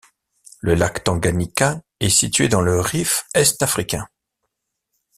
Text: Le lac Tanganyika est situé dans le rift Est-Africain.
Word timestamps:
Le 0.61 0.73
lac 0.73 1.03
Tanganyika 1.03 1.79
est 1.99 2.09
situé 2.09 2.47
dans 2.49 2.61
le 2.61 2.79
rift 2.79 3.23
Est-Africain. 3.35 4.07